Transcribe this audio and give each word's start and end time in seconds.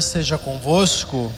seja 0.00 0.38
convosco. 0.38 1.30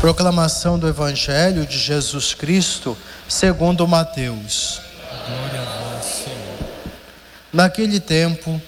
Proclamação 0.00 0.76
do 0.76 0.88
Evangelho 0.88 1.64
de 1.64 1.78
Jesus 1.78 2.34
Cristo, 2.34 2.98
segundo 3.28 3.86
Mateus. 3.86 4.80
Glória 5.24 5.60
a 5.60 5.64
vós, 5.64 6.04
Senhor. 6.04 6.70
Naquele 7.52 8.00
tempo, 8.00 8.60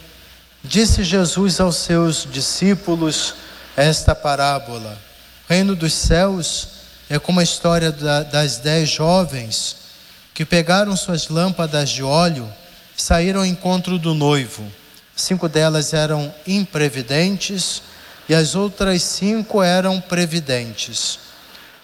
disse 0.62 1.02
Jesus 1.02 1.58
aos 1.58 1.74
seus 1.74 2.28
discípulos 2.30 3.34
esta 3.76 4.14
parábola: 4.14 4.96
Reino 5.48 5.74
dos 5.74 5.94
céus 5.94 6.68
é 7.10 7.18
como 7.18 7.40
a 7.40 7.42
história 7.42 7.90
das 7.90 8.58
dez 8.58 8.88
jovens 8.88 9.78
que 10.32 10.44
pegaram 10.44 10.96
suas 10.96 11.28
lâmpadas 11.28 11.90
de 11.90 12.04
óleo 12.04 12.48
e 12.96 13.02
saíram 13.02 13.40
ao 13.40 13.46
encontro 13.46 13.98
do 13.98 14.14
noivo. 14.14 14.64
Cinco 15.16 15.48
delas 15.48 15.92
eram 15.92 16.34
imprevidentes 16.46 17.82
e 18.28 18.34
as 18.34 18.54
outras 18.54 19.02
cinco 19.02 19.62
eram 19.62 20.00
previdentes. 20.00 21.18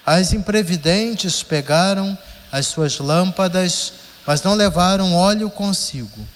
As 0.04 0.32
imprevidentes 0.32 1.42
pegaram 1.42 2.16
as 2.50 2.66
suas 2.66 2.98
lâmpadas, 2.98 3.92
mas 4.26 4.42
não 4.42 4.54
levaram 4.54 5.14
óleo 5.14 5.48
consigo. 5.50 6.26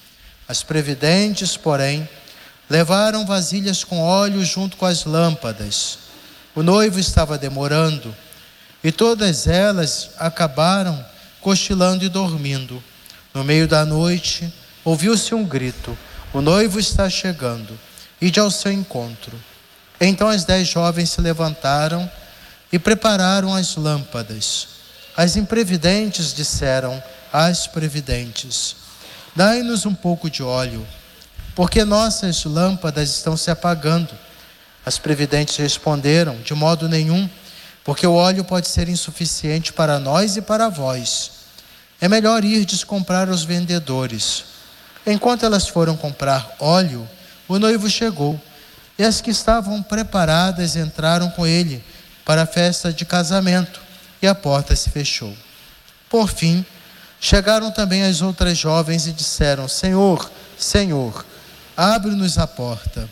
As 0.47 0.63
previdentes, 0.63 1.57
porém, 1.57 2.09
levaram 2.69 3.27
vasilhas 3.27 3.83
com 3.83 4.01
óleo 4.01 4.45
junto 4.45 4.77
com 4.77 4.87
as 4.87 5.05
lâmpadas. 5.05 5.99
O 6.55 6.63
noivo 6.63 7.01
estava 7.01 7.37
demorando 7.37 8.15
e 8.83 8.93
todas 8.93 9.47
elas 9.47 10.11
acabaram 10.19 11.05
cochilando 11.41 12.05
e 12.05 12.09
dormindo. 12.09 12.83
No 13.33 13.43
meio 13.43 13.67
da 13.67 13.85
noite, 13.85 14.53
ouviu-se 14.85 15.35
um 15.35 15.45
grito: 15.45 15.97
O 16.35 16.41
noivo 16.41 16.81
está 16.81 17.09
chegando, 17.09 17.79
ide 18.21 18.41
ao 18.41 18.51
seu 18.51 18.73
encontro. 18.73 19.41
Então 20.01 20.29
as 20.29 20.45
dez 20.45 20.67
jovens 20.67 21.11
se 21.11 21.21
levantaram 21.21 22.11
e 22.73 22.79
prepararam 22.79 23.55
as 23.55 23.77
lâmpadas. 23.77 24.67
As 25.17 25.37
imprevidentes 25.37 26.35
disseram 26.35 27.01
às 27.33 27.69
previdentes: 27.69 28.75
Dai-nos 29.37 29.87
um 29.87 29.95
pouco 29.95 30.29
de 30.29 30.43
óleo, 30.43 30.85
porque 31.55 31.85
nossas 31.85 32.45
lâmpadas 32.45 33.11
estão 33.11 33.37
se 33.37 33.53
apagando. 33.53 34.11
As 34.85 34.99
previdentes 34.99 35.57
responderam: 35.57 36.37
De 36.39 36.53
modo 36.53 36.89
nenhum, 36.89 37.31
porque 37.85 38.09
o 38.09 38.15
óleo 38.15 38.43
pode 38.43 38.67
ser 38.67 38.89
insuficiente 38.89 39.73
para 39.73 40.01
nós 40.01 40.37
e 40.37 40.43
para 40.43 40.69
vós. 40.69 41.31
É 42.01 42.09
melhor 42.09 42.45
ir 42.45 42.67
comprar 42.87 43.29
aos 43.29 43.45
vendedores. 43.45 44.54
Enquanto 45.07 45.45
elas 45.45 45.69
foram 45.69 45.97
comprar 45.97 46.57
óleo, 46.59 47.09
o 47.47 47.59
noivo 47.59 47.91
chegou 47.91 48.41
e 48.99 49.05
as 49.05 49.21
que 49.21 49.31
estavam 49.31 49.83
preparadas 49.83 50.77
entraram 50.77 51.31
com 51.31 51.47
ele 51.47 51.85
para 52.25 52.43
a 52.43 52.47
festa 52.47 52.93
de 52.93 53.05
casamento, 53.05 53.81
e 54.23 54.27
a 54.27 54.35
porta 54.35 54.75
se 54.75 54.89
fechou. 54.89 55.37
Por 56.09 56.31
fim, 56.31 56.65
chegaram 57.21 57.71
também 57.71 58.03
as 58.05 58.23
outras 58.23 58.57
jovens 58.57 59.07
e 59.07 59.13
disseram: 59.13 59.69
Senhor, 59.69 60.31
Senhor, 60.59 61.25
abre-nos 61.77 62.39
a 62.39 62.47
porta. 62.47 63.09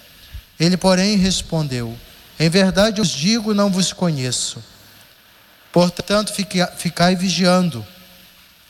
Ele, 0.59 0.79
porém, 0.79 1.17
respondeu: 1.17 1.95
Em 2.41 2.49
verdade 2.49 3.01
eu 3.01 3.05
digo, 3.05 3.53
não 3.53 3.71
vos 3.71 3.93
conheço. 3.93 4.63
Portanto, 5.71 6.33
ficai 6.77 7.17
vigiando, 7.17 7.85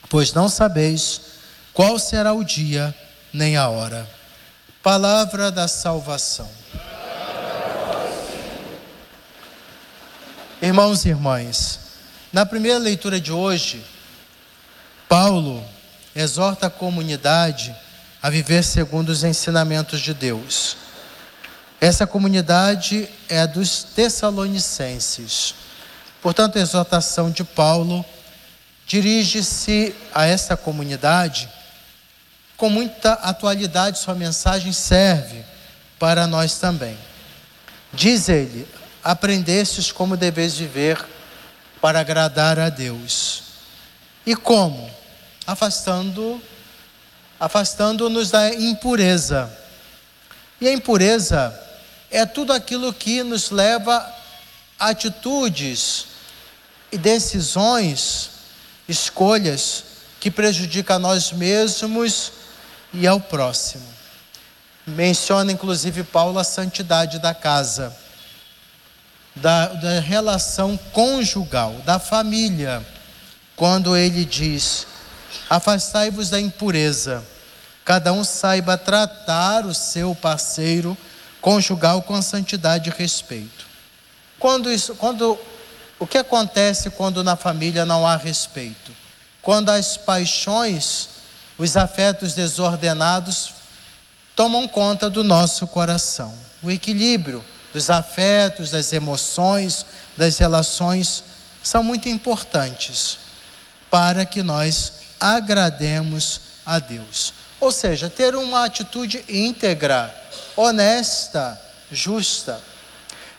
pois 0.08 0.32
não 0.32 0.48
sabeis 0.48 1.20
qual 1.72 1.98
será 1.98 2.32
o 2.32 2.44
dia 2.44 2.94
nem 3.32 3.56
a 3.56 3.68
hora. 3.68 4.08
Palavra 4.82 5.50
da 5.50 5.66
salvação. 5.66 6.50
Irmãos 10.60 11.04
e 11.04 11.08
irmãs, 11.08 11.80
na 12.32 12.46
primeira 12.46 12.78
leitura 12.78 13.20
de 13.20 13.32
hoje, 13.32 13.84
Paulo 15.08 15.64
exorta 16.14 16.66
a 16.66 16.70
comunidade 16.70 17.74
a 18.22 18.30
viver 18.30 18.62
segundo 18.62 19.08
os 19.08 19.24
ensinamentos 19.24 20.00
de 20.00 20.14
Deus. 20.14 20.76
Essa 21.80 22.06
comunidade 22.06 23.08
é 23.28 23.40
a 23.40 23.46
dos 23.46 23.82
Tessalonicenses. 23.82 25.54
Portanto, 26.20 26.56
a 26.56 26.62
exortação 26.62 27.28
de 27.30 27.42
Paulo 27.42 28.04
dirige-se 28.86 29.92
a 30.14 30.24
essa 30.24 30.56
comunidade 30.56 31.48
com 32.62 32.70
muita 32.70 33.14
atualidade, 33.14 33.98
sua 33.98 34.14
mensagem 34.14 34.72
serve 34.72 35.44
para 35.98 36.28
nós 36.28 36.58
também. 36.58 36.96
Diz 37.92 38.28
ele: 38.28 38.68
aprendestes 39.02 39.90
como 39.90 40.16
deveis 40.16 40.56
viver 40.56 41.04
para 41.80 41.98
agradar 41.98 42.60
a 42.60 42.68
Deus. 42.68 43.42
E 44.24 44.36
como? 44.36 44.88
Afastando 45.44 46.40
afastando-nos 47.40 48.30
da 48.30 48.54
impureza. 48.54 49.50
E 50.60 50.68
a 50.68 50.72
impureza 50.72 51.52
é 52.12 52.24
tudo 52.24 52.52
aquilo 52.52 52.94
que 52.94 53.24
nos 53.24 53.50
leva 53.50 54.08
a 54.78 54.90
atitudes 54.90 56.06
e 56.92 56.96
decisões, 56.96 58.30
escolhas 58.88 59.82
que 60.20 60.30
prejudicam 60.30 60.94
a 60.94 61.00
nós 61.00 61.32
mesmos 61.32 62.41
e 62.92 63.06
ao 63.06 63.20
próximo. 63.20 63.86
Menciona 64.86 65.52
inclusive 65.52 66.02
Paulo 66.02 66.38
a 66.38 66.44
santidade 66.44 67.18
da 67.18 67.32
casa 67.32 67.96
da, 69.34 69.66
da 69.68 70.00
relação 70.00 70.76
conjugal, 70.92 71.74
da 71.84 71.98
família, 71.98 72.84
quando 73.56 73.96
ele 73.96 74.24
diz: 74.24 74.86
Afastai-vos 75.48 76.30
da 76.30 76.40
impureza, 76.40 77.22
cada 77.84 78.12
um 78.12 78.24
saiba 78.24 78.76
tratar 78.76 79.64
o 79.64 79.74
seu 79.74 80.14
parceiro 80.14 80.96
conjugal 81.40 82.02
com 82.02 82.20
santidade 82.20 82.90
e 82.90 82.92
respeito. 82.92 83.66
Quando 84.38 84.70
isso, 84.70 84.94
quando 84.94 85.38
o 85.98 86.06
que 86.06 86.18
acontece 86.18 86.90
quando 86.90 87.22
na 87.22 87.36
família 87.36 87.86
não 87.86 88.06
há 88.06 88.16
respeito? 88.16 88.92
Quando 89.40 89.70
as 89.70 89.96
paixões, 89.96 91.08
os 91.62 91.76
afetos 91.76 92.34
desordenados 92.34 93.54
tomam 94.34 94.66
conta 94.66 95.08
do 95.08 95.22
nosso 95.22 95.64
coração. 95.68 96.34
O 96.60 96.70
equilíbrio 96.70 97.44
dos 97.72 97.88
afetos, 97.88 98.72
das 98.72 98.92
emoções, 98.92 99.86
das 100.16 100.38
relações, 100.38 101.22
são 101.62 101.84
muito 101.84 102.08
importantes 102.08 103.18
para 103.88 104.26
que 104.26 104.42
nós 104.42 104.92
agrademos 105.20 106.40
a 106.66 106.80
Deus. 106.80 107.32
Ou 107.60 107.70
seja, 107.70 108.10
ter 108.10 108.34
uma 108.34 108.64
atitude 108.64 109.24
íntegra, 109.28 110.12
honesta, 110.56 111.60
justa. 111.92 112.60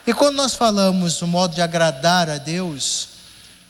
E 0.06 0.14
quando 0.14 0.36
nós 0.36 0.54
falamos 0.54 1.18
do 1.18 1.26
modo 1.26 1.54
de 1.54 1.60
agradar 1.60 2.30
a 2.30 2.38
Deus, 2.38 3.08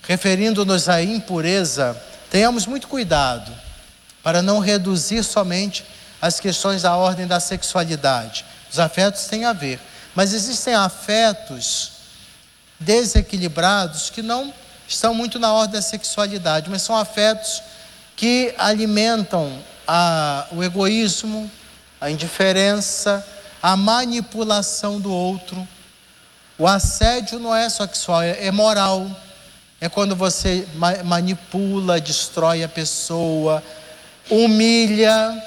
referindo-nos 0.03 0.89
à 0.89 1.03
impureza, 1.03 2.01
tenhamos 2.31 2.67
muito 2.67 2.87
cuidado 2.87 3.65
para 4.25 4.41
não 4.43 4.59
reduzir 4.59 5.23
somente 5.23 5.85
as 6.21 6.41
questões 6.41 6.83
da 6.83 6.97
ordem 6.97 7.27
da 7.27 7.39
sexualidade. 7.39 8.45
Os 8.73 8.79
afetos 8.79 9.27
têm 9.27 9.45
a 9.45 9.53
ver, 9.53 9.79
mas 10.15 10.33
existem 10.33 10.75
afetos 10.75 11.93
desequilibrados 12.81 14.09
que 14.09 14.23
não 14.23 14.53
estão 14.89 15.15
muito 15.15 15.39
na 15.39 15.53
ordem 15.53 15.75
da 15.75 15.83
sexualidade, 15.83 16.71
mas 16.71 16.81
são 16.81 16.97
afetos 16.97 17.63
que 18.17 18.55
alimentam 18.57 19.63
a, 19.87 20.47
o 20.53 20.65
egoísmo, 20.65 21.51
a 22.01 22.11
indiferença, 22.11 23.25
a 23.63 23.77
manipulação 23.77 24.99
do 24.99 25.13
outro. 25.13 25.67
O 26.59 26.67
assédio 26.67 27.39
não 27.39 27.55
é 27.55 27.69
sexual, 27.69 28.23
é, 28.23 28.47
é 28.47 28.51
moral. 28.51 29.07
É 29.81 29.89
quando 29.89 30.17
você 30.17 30.67
ma 30.77 31.03
manipula, 31.03 32.01
destrói 32.01 32.63
a 32.63 32.69
pessoa, 32.69 33.63
humilha. 34.31 35.43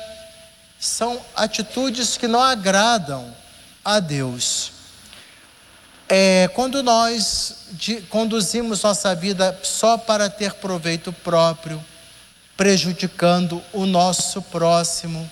São 0.80 1.20
atitudes 1.36 2.18
que 2.18 2.28
não 2.28 2.42
agradam 2.42 3.34
a 3.84 4.00
Deus. 4.00 4.72
É, 6.10 6.50
quando 6.54 6.82
nós 6.82 7.66
de, 7.72 8.02
conduzimos 8.04 8.82
nossa 8.82 9.14
vida 9.14 9.60
só 9.64 9.98
para 9.98 10.30
ter 10.30 10.54
proveito 10.54 11.12
próprio, 11.12 11.84
prejudicando 12.56 13.62
o 13.74 13.86
nosso 13.86 14.42
próximo, 14.42 15.30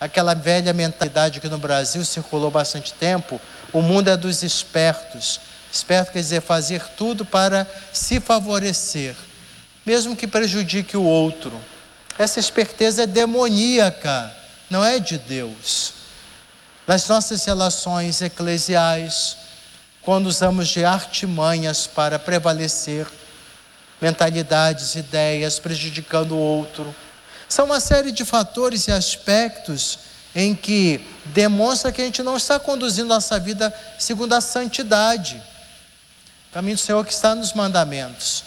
aquela 0.00 0.34
velha 0.34 0.72
mentalidade 0.72 1.40
que 1.40 1.48
no 1.48 1.58
Brasil 1.58 2.04
circulou 2.04 2.50
bastante 2.50 2.92
tempo, 2.92 3.40
o 3.72 3.80
mundo 3.80 4.08
é 4.08 4.16
dos 4.16 4.42
espertos. 4.42 5.40
Esperto 5.72 6.12
quer 6.12 6.20
dizer 6.20 6.40
fazer 6.40 6.82
tudo 6.96 7.24
para 7.24 7.66
se 7.92 8.20
favorecer, 8.20 9.16
mesmo 9.84 10.14
que 10.16 10.26
prejudique 10.26 10.96
o 10.96 11.02
outro. 11.02 11.52
Essa 12.18 12.38
esperteza 12.38 13.02
é 13.02 13.06
demoníaca, 13.06 14.32
não 14.70 14.84
é 14.84 14.98
de 14.98 15.18
Deus. 15.18 15.92
nas 16.86 17.08
nossas 17.08 17.42
relações 17.46 18.20
eclesiais, 18.20 19.38
quando 20.02 20.26
usamos 20.26 20.68
de 20.68 20.84
artimanhas 20.84 21.86
para 21.86 22.18
prevalecer, 22.18 23.06
mentalidades, 24.00 24.94
ideias, 24.94 25.58
prejudicando 25.58 26.32
o 26.32 26.38
outro. 26.38 26.94
São 27.48 27.64
uma 27.64 27.80
série 27.80 28.12
de 28.12 28.22
fatores 28.22 28.86
e 28.86 28.92
aspectos 28.92 29.98
em 30.34 30.54
que 30.54 31.00
demonstra 31.26 31.90
que 31.90 32.02
a 32.02 32.04
gente 32.04 32.22
não 32.22 32.36
está 32.36 32.60
conduzindo 32.60 33.08
nossa 33.08 33.40
vida 33.40 33.72
segundo 33.98 34.34
a 34.34 34.42
santidade. 34.42 35.42
O 36.50 36.54
caminho 36.54 36.76
do 36.76 36.80
Senhor 36.80 37.04
que 37.06 37.12
está 37.14 37.34
nos 37.34 37.54
mandamentos. 37.54 38.44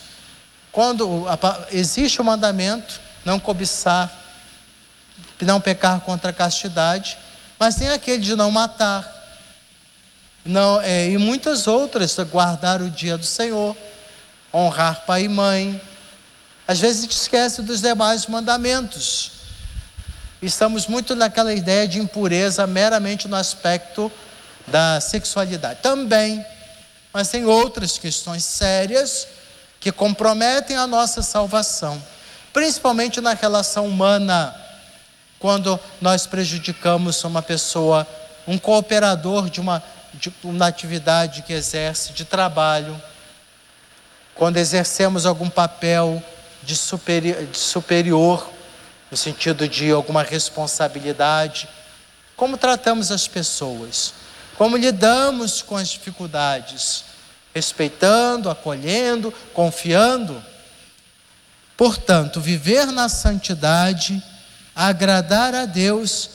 Quando 0.71 1.25
existe 1.71 2.21
o 2.21 2.23
mandamento, 2.23 3.01
não 3.27 3.41
cobiçar, 3.41 4.09
não 5.41 5.59
pecar 5.59 5.99
contra 5.99 6.29
a 6.29 6.33
castidade, 6.33 7.17
mas 7.59 7.75
tem 7.75 7.89
aquele 7.89 8.23
de 8.23 8.37
não 8.37 8.49
matar, 8.49 9.13
não, 10.45 10.79
é, 10.79 11.09
e 11.09 11.17
muitas 11.17 11.67
outras, 11.67 12.17
guardar 12.31 12.81
o 12.81 12.89
dia 12.89 13.17
do 13.17 13.25
Senhor, 13.25 13.75
honrar 14.53 15.03
pai 15.05 15.23
e 15.23 15.27
mãe. 15.27 15.81
Às 16.65 16.79
vezes 16.79 16.99
a 16.99 17.01
gente 17.01 17.17
esquece 17.17 17.61
dos 17.61 17.81
demais 17.81 18.27
mandamentos. 18.27 19.31
Estamos 20.41 20.87
muito 20.87 21.13
naquela 21.13 21.53
ideia 21.53 21.85
de 21.85 21.99
impureza 21.99 22.65
meramente 22.65 23.27
no 23.27 23.35
aspecto 23.35 24.09
da 24.65 25.01
sexualidade. 25.01 25.81
Também, 25.81 26.45
mas 27.11 27.27
tem 27.27 27.43
outras 27.45 27.97
questões 27.97 28.45
sérias 28.45 29.27
que 29.81 29.91
comprometem 29.91 30.77
a 30.77 30.87
nossa 30.87 31.21
salvação, 31.21 32.01
principalmente 32.53 33.21
na 33.21 33.33
relação 33.33 33.87
humana, 33.87 34.55
quando 35.39 35.79
nós 36.01 36.25
prejudicamos 36.25 37.23
uma 37.23 37.41
pessoa, 37.41 38.07
um 38.47 38.57
cooperador 38.57 39.49
de 39.49 39.59
uma 39.59 39.83
de 40.13 40.33
uma 40.43 40.67
atividade 40.67 41.43
que 41.43 41.53
exerce 41.53 42.11
de 42.13 42.25
trabalho, 42.25 42.99
quando 44.33 44.57
exercemos 44.57 45.25
algum 45.25 45.49
papel 45.49 46.21
de 46.63 46.75
superior, 46.75 47.45
de 47.45 47.57
superior, 47.57 48.49
no 49.09 49.17
sentido 49.17 49.67
de 49.67 49.91
alguma 49.91 50.23
responsabilidade, 50.23 51.69
como 52.35 52.57
tratamos 52.57 53.11
as 53.11 53.27
pessoas, 53.27 54.13
como 54.57 54.75
lidamos 54.75 55.61
com 55.61 55.77
as 55.77 55.89
dificuldades, 55.89 57.05
respeitando, 57.53 58.49
acolhendo, 58.49 59.33
confiando. 59.53 60.43
Portanto, 61.77 62.41
viver 62.41 62.87
na 62.87 63.07
santidade, 63.07 64.21
agradar 64.75 65.53
a 65.53 65.65
Deus, 65.65 66.29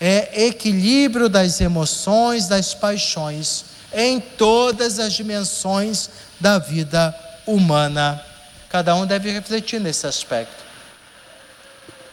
é 0.00 0.46
equilíbrio 0.46 1.28
das 1.28 1.60
emoções, 1.60 2.48
das 2.48 2.74
paixões, 2.74 3.64
em 3.94 4.18
todas 4.18 4.98
as 4.98 5.12
dimensões 5.12 6.10
da 6.40 6.58
vida 6.58 7.14
humana. 7.46 8.20
Cada 8.68 8.94
um 8.96 9.06
deve 9.06 9.30
refletir 9.30 9.80
nesse 9.80 10.04
aspecto. 10.06 10.64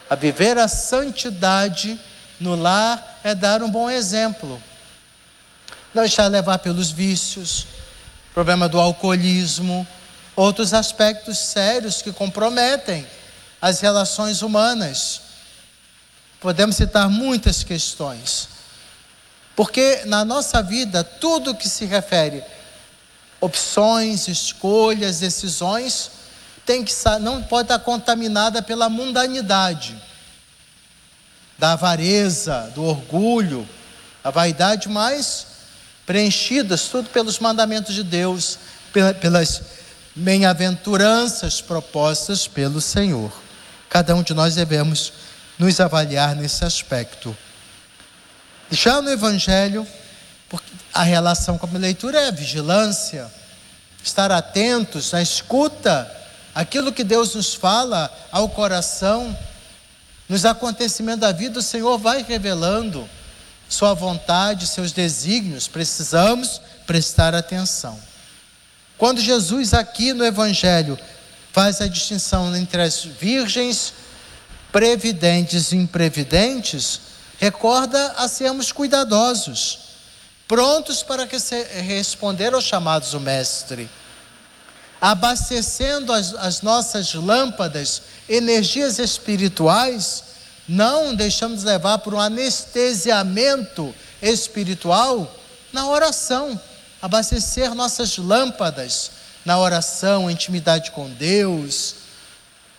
A 0.08 0.14
viver 0.14 0.58
a 0.58 0.68
santidade 0.68 2.00
no 2.40 2.56
lar 2.56 3.20
é 3.24 3.34
dar 3.34 3.64
um 3.64 3.70
bom 3.70 3.90
exemplo. 3.90 4.62
Não 5.92 6.04
deixar 6.04 6.28
levar 6.28 6.60
pelos 6.60 6.92
vícios, 6.92 7.66
problema 8.34 8.70
do 8.70 8.80
alcoolismo, 8.80 9.88
outros 10.36 10.74
aspectos 10.74 11.38
sérios 11.38 12.02
que 12.02 12.12
comprometem 12.12 13.08
as 13.62 13.80
relações 13.80 14.42
humanas. 14.42 15.22
Podemos 16.40 16.76
citar 16.76 17.10
muitas 17.10 17.64
questões. 17.64 18.50
Porque 19.56 20.02
na 20.06 20.26
nossa 20.26 20.62
vida, 20.62 21.04
tudo 21.04 21.56
que 21.56 21.70
se 21.70 21.86
refere 21.86 22.44
opções, 23.40 24.28
escolhas, 24.28 25.20
decisões, 25.20 26.12
tem 26.66 26.84
que 26.84 26.94
não 27.22 27.42
pode 27.42 27.66
estar 27.66 27.80
contaminada 27.80 28.62
pela 28.62 28.90
mundanidade, 28.90 29.96
da 31.58 31.74
avareza, 31.74 32.72
do 32.74 32.84
orgulho, 32.84 33.68
a 34.24 34.30
vaidade, 34.30 34.90
mas 34.90 35.48
preenchidas 36.06 36.88
tudo 36.88 37.10
pelos 37.10 37.40
mandamentos 37.40 37.96
de 37.96 38.04
Deus, 38.04 38.58
pelas 39.22 39.62
bem-aventuranças 40.16 41.60
propostas 41.60 42.48
pelo 42.48 42.80
Senhor. 42.80 43.32
Cada 43.90 44.16
um 44.16 44.24
de 44.24 44.34
nós 44.34 44.56
devemos 44.56 45.12
nos 45.60 45.80
avaliar 45.80 46.36
nesse 46.36 46.64
aspecto. 46.64 47.36
Já 48.72 49.02
no 49.02 49.10
Evangelho, 49.10 49.86
a 50.94 51.04
relação 51.04 51.58
com 51.58 51.68
a 51.68 51.80
leitura 51.80 52.20
é 52.22 52.28
a 52.30 52.32
vigilância, 52.32 53.30
estar 54.04 54.32
atentos 54.32 55.12
na 55.12 55.22
escuta, 55.22 56.10
aquilo 56.54 56.94
que 56.94 57.04
Deus 57.04 57.36
nos 57.36 57.54
fala 57.54 58.10
ao 58.32 58.48
coração, 58.48 59.38
nos 60.30 60.46
acontecimentos 60.46 61.22
da 61.22 61.32
vida, 61.32 61.60
o 61.60 61.64
Senhor 61.64 61.98
vai 61.98 62.24
revelando 62.24 63.08
Sua 63.68 63.94
vontade, 63.94 64.68
seus 64.68 64.92
desígnios, 64.92 65.68
precisamos 65.68 66.62
prestar 66.86 67.34
atenção. 67.34 68.00
Quando 68.98 69.20
Jesus, 69.20 69.74
aqui 69.74 70.14
no 70.14 70.26
Evangelho, 70.26 70.98
faz 71.52 71.82
a 71.82 71.88
distinção 71.88 72.56
entre 72.56 72.82
as 72.82 73.04
virgens 73.04 73.94
previdentes 74.72 75.72
e 75.72 75.78
imprevidentes, 75.78 77.00
recorda 77.38 78.14
a 78.18 78.28
sermos 78.28 78.72
cuidadosos, 78.72 79.80
prontos 80.48 81.02
para 81.02 81.28
responder 81.88 82.54
aos 82.54 82.64
chamados 82.64 83.12
do 83.12 83.20
Mestre, 83.20 83.90
abastecendo 85.00 86.12
as, 86.12 86.34
as 86.36 86.62
nossas 86.62 87.14
lâmpadas, 87.14 88.02
energias 88.30 89.00
espirituais, 89.00 90.24
não 90.68 91.14
deixamos 91.14 91.64
levar 91.64 92.00
por 92.00 92.14
um 92.14 92.20
anestesiamento 92.20 93.94
espiritual 94.22 95.34
na 95.72 95.88
oração, 95.88 96.60
abastecer 97.06 97.76
nossas 97.76 98.18
lâmpadas 98.18 99.12
na 99.46 99.60
oração, 99.60 100.28
intimidade 100.28 100.90
com 100.90 101.08
Deus, 101.08 101.98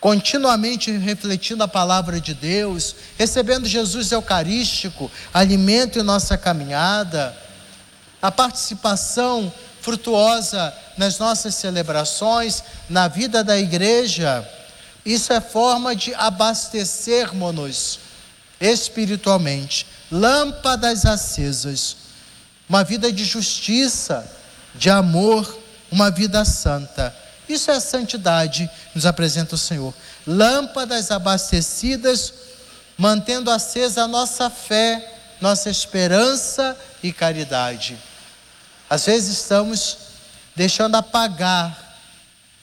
continuamente 0.01 0.91
refletindo 0.91 1.63
a 1.63 1.69
palavra 1.69 2.21
de 2.21 2.35
Deus, 2.35 2.97
recebendo 3.17 3.69
Jesus 3.69 4.11
Eucarístico, 4.11 5.09
alimento 5.33 6.01
em 6.01 6.03
nossa 6.03 6.37
caminhada, 6.37 7.37
a 8.21 8.33
participação 8.33 9.53
frutuosa 9.81 10.75
nas 10.99 11.21
nossas 11.21 11.55
celebrações, 11.55 12.65
na 12.89 13.07
vida 13.07 13.45
da 13.45 13.57
igreja, 13.57 14.45
isso 15.05 15.33
é 15.33 15.41
forma 15.41 15.95
de 15.95 16.13
abastecermos-nos 16.15 18.01
espiritualmente, 18.61 19.87
lâmpadas 20.11 21.07
acesas, 21.07 22.06
uma 22.69 22.83
vida 22.85 23.13
de 23.13 23.25
justiça, 23.25 24.27
de 24.75 24.91
amor, 24.91 25.59
uma 25.91 26.11
vida 26.11 26.45
santa. 26.45 27.15
Isso 27.49 27.71
é 27.71 27.75
a 27.75 27.81
santidade, 27.81 28.69
nos 28.95 29.07
apresenta 29.07 29.55
o 29.55 29.59
Senhor. 29.59 29.95
Lâmpadas 30.27 31.11
abastecidas, 31.11 32.33
mantendo 32.99 33.51
acesa 33.51 34.03
a 34.03 34.09
nossa 34.09 34.51
fé, 34.51 35.15
nossa 35.41 35.71
esperança 35.71 36.77
e 37.03 37.13
caridade. 37.13 37.97
Às 38.89 39.07
vezes 39.07 39.39
estamos 39.39 39.99
deixando 40.55 40.97
apagar 40.97 41.99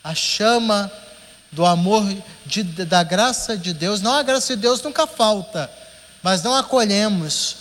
a 0.03 0.13
chama 0.13 0.91
do 1.51 1.65
amor, 1.65 2.03
de, 2.45 2.63
da 2.63 3.03
graça 3.03 3.55
de 3.55 3.73
Deus. 3.73 4.01
Não, 4.01 4.13
a 4.13 4.23
graça 4.23 4.55
de 4.55 4.61
Deus 4.61 4.81
nunca 4.81 5.05
falta, 5.05 5.69
mas 6.21 6.41
não 6.41 6.55
acolhemos 6.55 7.57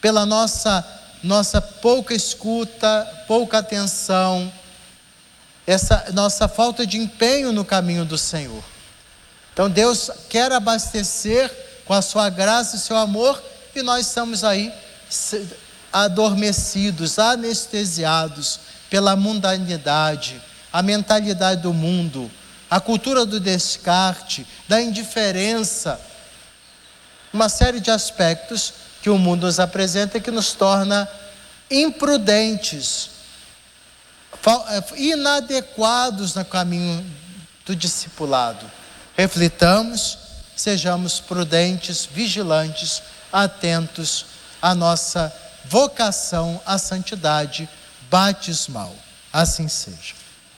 pela 0.00 0.26
nossa, 0.26 0.86
nossa 1.22 1.60
pouca 1.60 2.14
escuta, 2.14 3.24
pouca 3.26 3.58
atenção 3.58 4.52
essa 5.66 6.06
nossa 6.12 6.48
falta 6.48 6.86
de 6.86 6.96
empenho 6.96 7.52
no 7.52 7.64
caminho 7.64 8.04
do 8.04 8.18
Senhor. 8.18 8.62
Então 9.52 9.70
Deus 9.70 10.10
quer 10.28 10.50
abastecer 10.50 11.50
com 11.84 11.94
a 11.94 12.02
sua 12.02 12.28
graça 12.28 12.76
e 12.76 12.80
seu 12.80 12.96
amor 12.96 13.40
e 13.74 13.82
nós 13.82 14.06
estamos 14.06 14.42
aí 14.42 14.72
adormecidos, 15.92 17.18
anestesiados 17.18 18.60
pela 18.88 19.14
mundanidade, 19.14 20.40
a 20.72 20.82
mentalidade 20.82 21.62
do 21.62 21.72
mundo, 21.72 22.30
a 22.70 22.80
cultura 22.80 23.26
do 23.26 23.38
descarte, 23.38 24.46
da 24.68 24.80
indiferença, 24.80 26.00
uma 27.32 27.48
série 27.48 27.80
de 27.80 27.90
aspectos 27.90 28.72
que 29.02 29.10
o 29.10 29.18
mundo 29.18 29.46
nos 29.46 29.58
apresenta 29.58 30.20
que 30.20 30.30
nos 30.30 30.52
torna 30.52 31.08
imprudentes, 31.70 33.10
é, 34.46 35.00
inadequados 35.00 36.34
no 36.34 36.44
caminho 36.44 37.04
do 37.64 37.74
discipulado. 37.74 38.70
Reflitamos, 39.16 40.18
sejamos 40.56 41.20
prudentes, 41.20 42.06
vigilantes, 42.06 43.02
atentos 43.32 44.26
à 44.60 44.74
nossa 44.74 45.32
vocação 45.64 46.60
à 46.66 46.78
santidade 46.78 47.68
batismal. 48.10 48.94
Assim 49.32 49.68
seja. 49.68 50.19